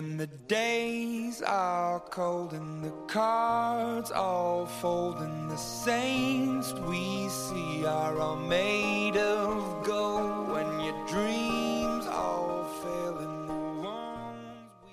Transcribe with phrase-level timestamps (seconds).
[0.00, 7.84] And the days are cold and the cards all fold and the saints we see
[7.84, 13.52] are all made of gold when your dreams all fail in the
[13.82, 14.40] ones
[14.86, 14.92] we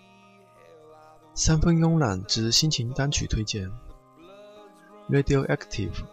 [0.60, 3.72] hail are the 三分慵懒之心情单曲推荐
[5.10, 6.04] ，Radioactive，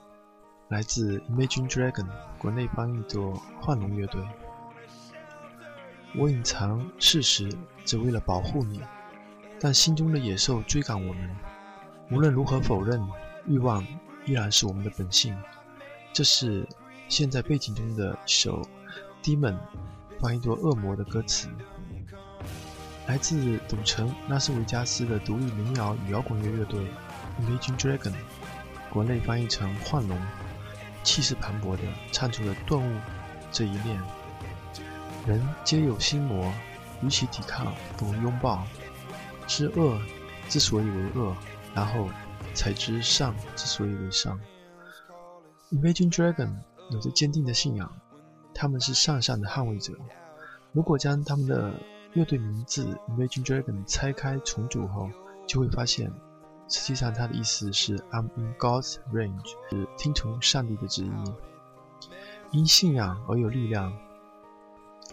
[0.69, 2.07] 来自 Imagine Dragon，
[2.39, 4.23] 国内翻译作幻龙乐队。
[6.17, 7.53] 我隐藏事实，
[7.85, 8.81] 只为了保护你，
[9.59, 11.37] 但心中的野兽追赶我们。
[12.11, 13.05] 无论如何否认，
[13.47, 13.85] 欲望
[14.25, 15.37] 依然是我们的本性。
[16.13, 16.65] 这是
[17.09, 18.63] 现在背景中的一首
[19.25, 19.55] 《Demon》，
[20.21, 21.49] 翻译作恶魔的歌词。
[23.09, 26.87] 来自赌城拉斯维加斯的独立民谣与摇滚乐乐队
[27.41, 28.15] Imagine Dragon，
[28.89, 30.17] 国内翻译成幻龙，
[31.03, 33.01] 气势磅礴地唱出了顿悟
[33.51, 34.01] 这一面。
[35.27, 36.53] 人皆有心魔，
[37.03, 38.63] 与其抵抗，不如拥抱。
[39.47, 39.99] 知恶
[40.49, 41.35] 之所以为恶，
[41.75, 42.09] 然后
[42.53, 44.39] 才知善之所以为善。
[45.71, 46.55] Imagine Dragon
[46.91, 47.91] 有着坚定的信仰，
[48.55, 49.95] 他们是善善的捍卫者。
[50.73, 51.73] 如果将他们的
[52.13, 55.09] 乐队名字 Imagine Dragon 拆开重组后，
[55.47, 56.13] 就会发现，
[56.69, 61.11] 实际上它的意思是 I'm in God's range，是听从上帝的旨意。
[62.51, 63.91] 因信仰而有力量。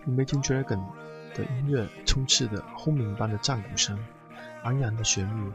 [0.07, 0.81] Imagine Dragon
[1.35, 3.97] 的音乐充斥着轰鸣般的战鼓声、
[4.63, 5.51] 昂扬的旋律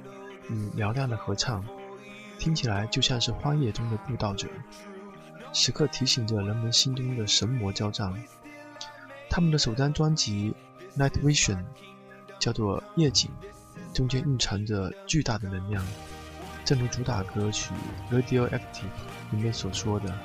[0.48, 1.64] 与嘹亮的合唱，
[2.38, 4.48] 听起来就像是荒野中的布道者，
[5.52, 8.12] 时刻提醒着人们心中的神魔交战。
[9.28, 10.54] 他们的首张专辑
[10.98, 11.56] 《Night Vision》
[12.38, 13.30] 叫做夜景，
[13.92, 15.84] 中间蕴藏着巨大的能量，
[16.64, 17.72] 正如主打歌曲
[18.14, 18.50] 《Radioactive》
[19.32, 20.16] 里面所说的，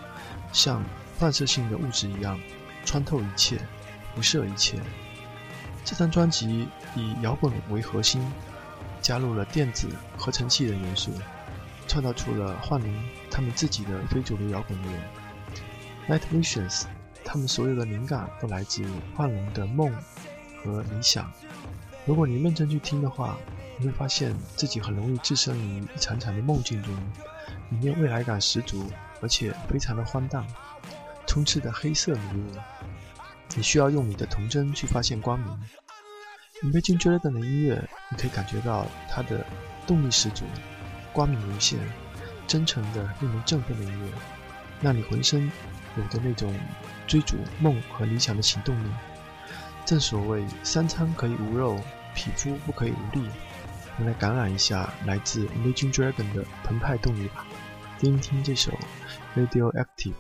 [0.53, 0.83] 像
[1.17, 2.39] 放射性的物质一样，
[2.85, 3.59] 穿透一切。
[4.15, 4.79] 不设一切。
[5.83, 8.21] 这张专辑以摇滚为核心，
[9.01, 9.87] 加入了电子
[10.17, 11.11] 合成器的元素，
[11.87, 12.93] 创造出了幻灵
[13.29, 14.89] 他们自己的非主流摇滚乐。
[16.07, 16.83] Night Visions，
[17.23, 18.83] 他们所有的灵感都来自
[19.15, 19.91] 幻龙的梦
[20.63, 21.31] 和理想。
[22.05, 23.37] 如果你认真去听的话，
[23.77, 26.93] 你会发现自己很容易置身于一场场的梦境中，
[27.69, 28.91] 里面未来感十足，
[29.21, 30.45] 而且非常的荒诞，
[31.25, 32.51] 充斥着黑色迷雾。
[33.55, 35.59] 你需要用你的童真去发现光明。
[36.63, 39.45] Imagine Dragon 的音乐，你可以感觉到它的
[39.87, 40.45] 动力十足，
[41.11, 41.79] 光明无限，
[42.47, 44.11] 真诚的令人振奋的音乐，
[44.79, 45.51] 让你浑身
[45.97, 46.53] 有着那种
[47.07, 48.87] 追逐梦和理想的行动力。
[49.85, 51.79] 正所谓三餐可以无肉，
[52.13, 53.27] 匹夫不可以无力。
[53.97, 57.45] 我们来感染一下来自 Imagine Dragon 的澎湃动力吧，
[57.99, 58.71] 听听这首
[59.35, 60.13] Radioactive。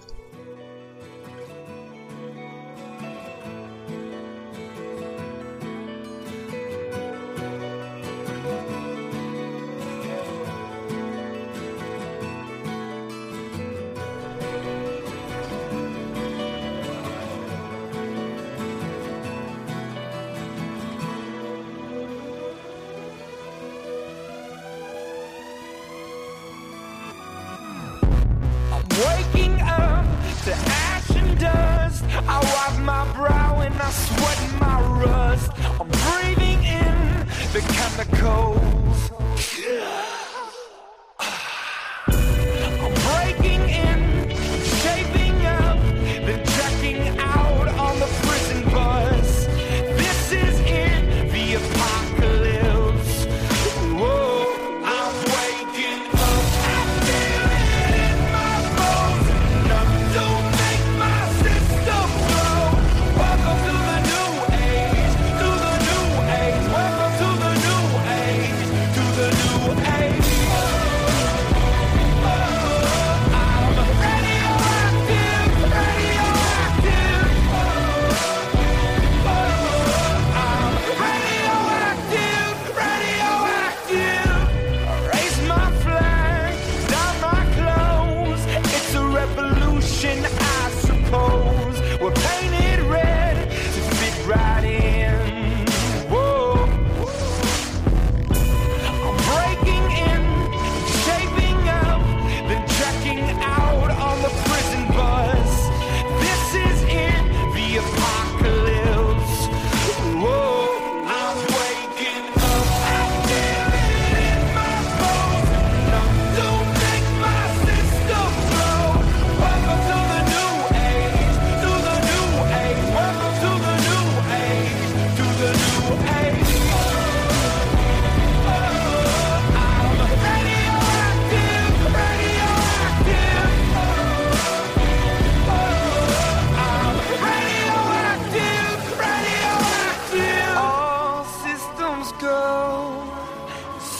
[35.01, 35.51] Rust.
[35.79, 38.80] I'm breathing in the chemicals.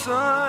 [0.02, 0.41] Sun